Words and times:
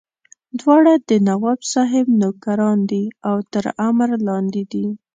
دواړه 0.59 0.93
د 1.09 1.11
نواب 1.27 1.59
صاحب 1.73 2.05
نوکران 2.21 2.79
دي 2.91 3.05
او 3.29 3.35
تر 3.53 3.65
امر 3.87 4.09
لاندې 4.27 4.63
دي. 4.71 4.85